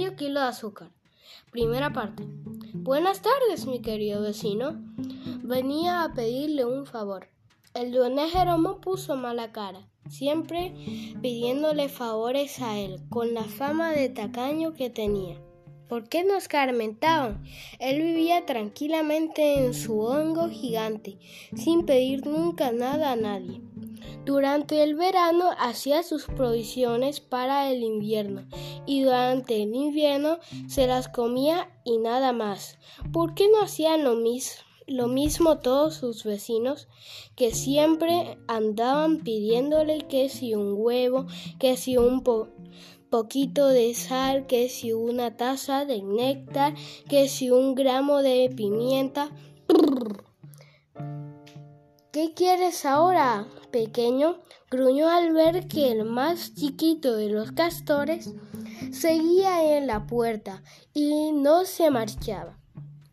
medio 0.00 0.16
kilo 0.16 0.40
de 0.40 0.46
azúcar. 0.46 0.88
Primera 1.52 1.92
parte. 1.92 2.24
Buenas 2.72 3.20
tardes, 3.20 3.66
mi 3.66 3.82
querido 3.82 4.22
vecino. 4.22 4.82
Venía 5.42 6.04
a 6.04 6.14
pedirle 6.14 6.64
un 6.64 6.86
favor. 6.86 7.28
El 7.74 7.92
duende 7.92 8.26
Jeromo 8.30 8.80
puso 8.80 9.14
mala 9.16 9.52
cara, 9.52 9.86
siempre 10.08 10.72
pidiéndole 11.20 11.90
favores 11.90 12.62
a 12.62 12.78
él, 12.78 13.02
con 13.10 13.34
la 13.34 13.44
fama 13.44 13.90
de 13.90 14.08
tacaño 14.08 14.72
que 14.72 14.88
tenía. 14.88 15.38
¿Por 15.86 16.08
qué 16.08 16.24
no 16.24 16.34
escarmentaban? 16.34 17.44
Él 17.78 18.00
vivía 18.00 18.46
tranquilamente 18.46 19.58
en 19.58 19.74
su 19.74 20.00
hongo 20.00 20.48
gigante, 20.48 21.18
sin 21.54 21.84
pedir 21.84 22.24
nunca 22.24 22.72
nada 22.72 23.12
a 23.12 23.16
nadie. 23.16 23.60
Durante 24.24 24.82
el 24.82 24.94
verano 24.94 25.46
hacía 25.58 26.02
sus 26.02 26.26
provisiones 26.26 27.20
para 27.20 27.70
el 27.70 27.82
invierno 27.82 28.46
y 28.86 29.02
durante 29.02 29.62
el 29.62 29.74
invierno 29.74 30.38
se 30.68 30.86
las 30.86 31.08
comía 31.08 31.70
y 31.84 31.98
nada 31.98 32.32
más. 32.32 32.78
¿Por 33.12 33.34
qué 33.34 33.48
no 33.48 33.62
hacían 33.62 34.04
lo 34.04 34.16
mismo? 34.16 35.58
Todos 35.58 35.94
sus 35.94 36.24
vecinos, 36.24 36.88
que 37.36 37.54
siempre 37.54 38.38
andaban 38.48 39.18
pidiéndole 39.18 40.06
que 40.08 40.28
si 40.28 40.54
un 40.54 40.74
huevo, 40.76 41.26
que 41.58 41.76
si 41.76 41.96
un 41.96 42.22
poquito 43.10 43.68
de 43.68 43.94
sal, 43.94 44.46
que 44.46 44.68
si 44.68 44.92
una 44.92 45.36
taza 45.36 45.84
de 45.84 46.02
néctar, 46.02 46.74
que 47.08 47.28
si 47.28 47.50
un 47.50 47.74
gramo 47.74 48.22
de 48.22 48.52
pimienta. 48.54 49.30
¿Qué 52.12 52.34
quieres 52.34 52.84
ahora, 52.84 53.46
pequeño? 53.70 54.38
gruñó 54.70 55.08
al 55.08 55.32
ver 55.32 55.66
que 55.66 55.90
el 55.90 56.04
más 56.04 56.54
chiquito 56.54 57.16
de 57.16 57.28
los 57.28 57.52
castores 57.52 58.32
seguía 58.92 59.76
en 59.76 59.86
la 59.86 60.06
puerta 60.06 60.62
y 60.94 61.32
no 61.32 61.64
se 61.64 61.90
marchaba. 61.90 62.56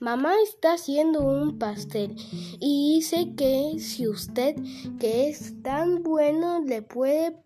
Mamá 0.00 0.34
está 0.44 0.74
haciendo 0.74 1.22
un 1.22 1.58
pastel 1.58 2.14
y 2.60 2.94
dice 2.94 3.34
que 3.36 3.80
si 3.80 4.06
usted, 4.06 4.56
que 5.00 5.28
es 5.28 5.60
tan 5.62 6.02
bueno, 6.02 6.60
le 6.60 6.82
puede 6.82 7.36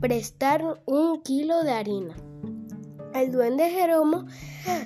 prestar 0.00 0.82
un 0.84 1.22
kilo 1.22 1.62
de 1.62 1.70
harina. 1.70 2.16
El 3.14 3.32
duende 3.32 3.70
Jeromo 3.70 4.26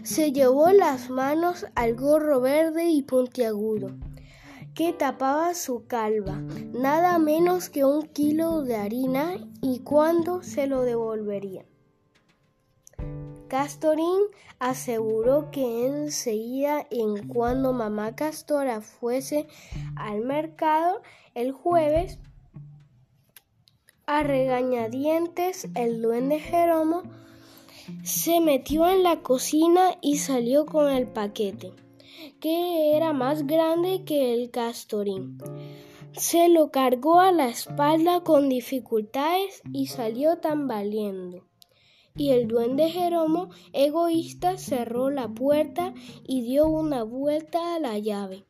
se 0.04 0.30
llevó 0.30 0.70
las 0.70 1.10
manos 1.10 1.66
al 1.74 1.96
gorro 1.96 2.40
verde 2.40 2.88
y 2.90 3.02
puntiagudo 3.02 3.96
que 4.80 4.94
tapaba 4.94 5.52
su 5.52 5.86
calva, 5.86 6.40
nada 6.72 7.18
menos 7.18 7.68
que 7.68 7.84
un 7.84 8.00
kilo 8.00 8.62
de 8.62 8.76
harina 8.76 9.36
y 9.60 9.80
cuándo 9.80 10.42
se 10.42 10.66
lo 10.66 10.80
devolvería. 10.80 11.66
Castorín 13.46 14.22
aseguró 14.58 15.50
que 15.50 15.86
enseguida 15.86 16.86
en 16.90 17.28
cuando 17.28 17.74
mamá 17.74 18.16
Castora 18.16 18.80
fuese 18.80 19.46
al 19.96 20.22
mercado 20.22 21.02
el 21.34 21.52
jueves, 21.52 22.18
a 24.06 24.22
regañadientes 24.22 25.68
el 25.74 26.00
duende 26.00 26.40
Jeromo 26.40 27.02
se 28.02 28.40
metió 28.40 28.88
en 28.88 29.02
la 29.02 29.20
cocina 29.20 29.98
y 30.00 30.16
salió 30.16 30.64
con 30.64 30.88
el 30.88 31.06
paquete 31.06 31.74
que 32.40 32.96
era 32.96 33.12
más 33.12 33.46
grande 33.46 34.04
que 34.04 34.34
el 34.34 34.50
castorín. 34.50 35.38
Se 36.12 36.48
lo 36.48 36.70
cargó 36.70 37.20
a 37.20 37.32
la 37.32 37.48
espalda 37.48 38.22
con 38.22 38.48
dificultades 38.48 39.62
y 39.72 39.86
salió 39.86 40.38
tambaleando. 40.38 41.46
Y 42.16 42.30
el 42.30 42.48
duende 42.48 42.90
Jeromo, 42.90 43.50
egoísta, 43.72 44.58
cerró 44.58 45.10
la 45.10 45.28
puerta 45.28 45.94
y 46.26 46.42
dio 46.42 46.66
una 46.68 47.04
vuelta 47.04 47.76
a 47.76 47.78
la 47.78 47.98
llave 47.98 48.44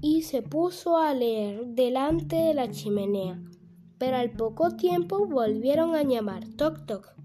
y 0.00 0.22
se 0.22 0.42
puso 0.42 0.98
a 0.98 1.14
leer 1.14 1.66
delante 1.66 2.36
de 2.36 2.54
la 2.54 2.70
chimenea. 2.70 3.42
Pero 3.98 4.16
al 4.16 4.30
poco 4.30 4.76
tiempo 4.76 5.26
volvieron 5.26 5.96
a 5.96 6.02
llamar 6.02 6.46
toc 6.56 6.86
toc. 6.86 7.17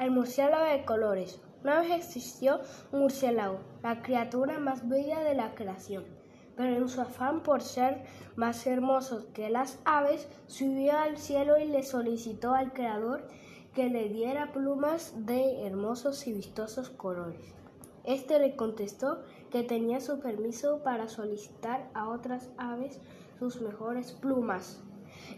El 0.00 0.12
murciélago 0.12 0.64
de 0.64 0.86
colores. 0.86 1.42
Una 1.62 1.80
vez 1.80 1.90
existió 1.90 2.62
un 2.90 3.00
murciélago, 3.00 3.60
la 3.82 4.00
criatura 4.00 4.58
más 4.58 4.88
bella 4.88 5.20
de 5.20 5.34
la 5.34 5.54
creación. 5.54 6.06
Pero 6.56 6.74
en 6.74 6.88
su 6.88 7.02
afán 7.02 7.42
por 7.42 7.60
ser 7.60 8.04
más 8.34 8.66
hermoso 8.66 9.26
que 9.34 9.50
las 9.50 9.78
aves, 9.84 10.26
subió 10.46 10.96
al 10.96 11.18
cielo 11.18 11.58
y 11.58 11.66
le 11.66 11.82
solicitó 11.82 12.54
al 12.54 12.72
Creador 12.72 13.28
que 13.74 13.90
le 13.90 14.08
diera 14.08 14.52
plumas 14.52 15.12
de 15.26 15.66
hermosos 15.66 16.26
y 16.26 16.32
vistosos 16.32 16.88
colores. 16.88 17.52
Este 18.04 18.38
le 18.38 18.56
contestó 18.56 19.20
que 19.50 19.64
tenía 19.64 20.00
su 20.00 20.18
permiso 20.18 20.82
para 20.82 21.10
solicitar 21.10 21.90
a 21.92 22.08
otras 22.08 22.48
aves 22.56 22.98
sus 23.38 23.60
mejores 23.60 24.12
plumas. 24.12 24.82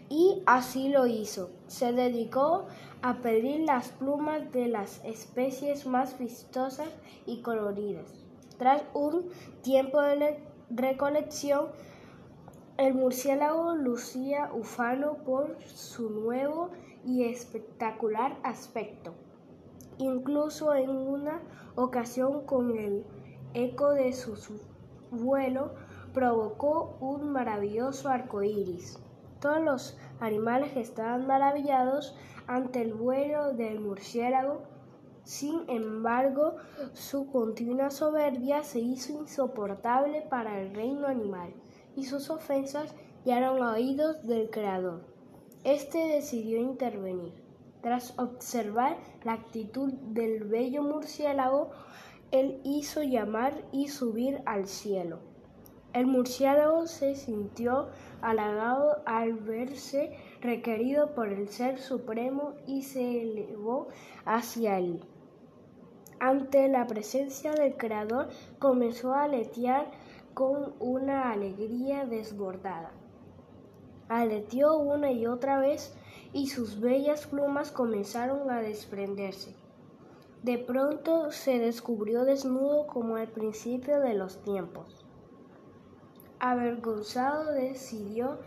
Y 0.09 0.43
así 0.45 0.89
lo 0.89 1.07
hizo. 1.07 1.49
Se 1.67 1.93
dedicó 1.93 2.65
a 3.01 3.17
pedir 3.17 3.61
las 3.61 3.89
plumas 3.89 4.51
de 4.51 4.67
las 4.67 5.03
especies 5.03 5.85
más 5.85 6.17
vistosas 6.17 6.89
y 7.25 7.41
coloridas. 7.41 8.13
Tras 8.57 8.83
un 8.93 9.29
tiempo 9.61 10.01
de 10.01 10.39
recolección, 10.69 11.67
el 12.77 12.93
murciélago 12.93 13.75
lucía 13.75 14.49
ufano 14.53 15.17
por 15.25 15.57
su 15.63 16.09
nuevo 16.09 16.69
y 17.05 17.25
espectacular 17.25 18.37
aspecto. 18.43 19.13
Incluso 19.97 20.73
en 20.73 20.89
una 20.89 21.41
ocasión 21.75 22.45
con 22.45 22.75
el 22.77 23.05
eco 23.53 23.91
de 23.91 24.13
su 24.13 24.35
vuelo 25.11 25.73
provocó 26.13 26.97
un 26.99 27.31
maravilloso 27.31 28.09
arco 28.09 28.41
iris. 28.43 28.99
Todos 29.43 29.61
los 29.61 29.97
animales 30.21 30.77
estaban 30.77 31.27
maravillados 31.27 32.15
ante 32.47 32.81
el 32.81 32.93
vuelo 32.93 33.51
del 33.51 33.81
murciélago. 33.81 34.61
Sin 35.25 35.69
embargo, 35.69 36.55
su 36.93 37.29
continua 37.29 37.89
soberbia 37.91 38.63
se 38.63 38.79
hizo 38.79 39.11
insoportable 39.11 40.21
para 40.21 40.61
el 40.61 40.73
reino 40.73 41.07
animal 41.07 41.53
y 41.93 42.05
sus 42.05 42.29
ofensas 42.29 42.95
llegaron 43.25 43.61
a 43.61 43.73
oídos 43.73 44.25
del 44.25 44.49
Creador. 44.49 45.03
Este 45.65 45.97
decidió 45.97 46.57
intervenir. 46.59 47.33
Tras 47.81 48.17
observar 48.17 48.95
la 49.25 49.33
actitud 49.33 49.91
del 49.91 50.45
bello 50.45 50.83
murciélago, 50.83 51.71
él 52.31 52.61
hizo 52.63 53.03
llamar 53.03 53.61
y 53.73 53.89
subir 53.89 54.41
al 54.45 54.67
cielo. 54.67 55.32
El 55.93 56.07
murciélago 56.07 56.87
se 56.87 57.13
sintió 57.13 57.89
halagado 58.21 59.03
al 59.05 59.33
verse 59.33 60.17
requerido 60.41 61.13
por 61.13 61.27
el 61.27 61.49
Ser 61.49 61.77
Supremo 61.77 62.55
y 62.65 62.81
se 62.81 63.21
elevó 63.21 63.89
hacia 64.25 64.79
él. 64.79 65.05
Ante 66.19 66.67
la 66.67 66.87
presencia 66.87 67.51
del 67.53 67.77
Creador 67.77 68.29
comenzó 68.57 69.13
a 69.13 69.25
aletear 69.25 69.91
con 70.33 70.73
una 70.79 71.31
alegría 71.31 72.05
desbordada. 72.05 72.91
Aleteó 74.09 74.77
una 74.77 75.11
y 75.11 75.27
otra 75.27 75.59
vez 75.59 75.93
y 76.33 76.47
sus 76.47 76.79
bellas 76.79 77.27
plumas 77.27 77.71
comenzaron 77.71 78.49
a 78.49 78.61
desprenderse. 78.61 79.55
De 80.41 80.57
pronto 80.57 81.31
se 81.31 81.59
descubrió 81.59 82.25
desnudo 82.25 82.87
como 82.87 83.15
al 83.17 83.27
principio 83.27 83.99
de 83.99 84.15
los 84.15 84.41
tiempos. 84.41 85.05
Avergonzado 86.45 87.53
decidió 87.53 88.37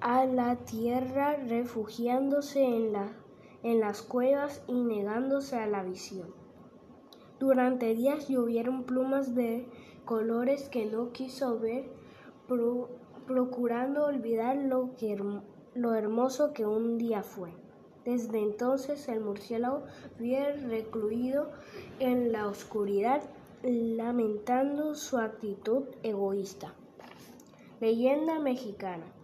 a 0.00 0.24
la 0.24 0.56
tierra 0.56 1.36
refugiándose 1.36 2.64
en, 2.64 2.94
en 3.62 3.80
las 3.80 4.00
cuevas 4.00 4.62
y 4.66 4.72
negándose 4.72 5.56
a 5.56 5.66
la 5.66 5.82
visión. 5.82 6.32
Durante 7.38 7.94
días 7.94 8.28
llovieron 8.28 8.84
plumas 8.84 9.34
de 9.34 9.68
colores 10.06 10.70
que 10.70 10.86
no 10.86 11.12
quiso 11.12 11.58
ver, 11.58 11.90
procurando 13.26 14.06
olvidar 14.06 14.56
lo, 14.56 14.96
que, 14.96 15.22
lo 15.74 15.94
hermoso 15.94 16.54
que 16.54 16.64
un 16.64 16.96
día 16.96 17.22
fue. 17.22 17.50
Desde 18.06 18.42
entonces 18.42 19.06
el 19.06 19.20
murciélago 19.20 19.82
vive 20.18 20.54
recluido 20.66 21.50
en 22.00 22.32
la 22.32 22.46
oscuridad, 22.46 23.20
lamentando 23.62 24.94
su 24.94 25.18
actitud 25.18 25.84
egoísta. 26.02 26.72
Leyenda 27.80 28.38
mexicana. 28.40 29.17